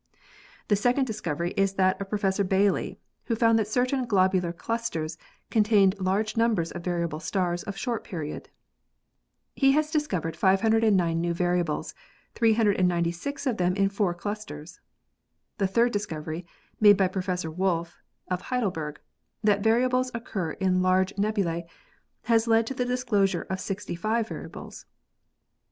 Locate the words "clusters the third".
14.15-15.91